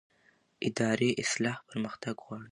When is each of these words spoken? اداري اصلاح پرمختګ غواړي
اداري 0.67 1.09
اصلاح 1.23 1.57
پرمختګ 1.69 2.15
غواړي 2.25 2.39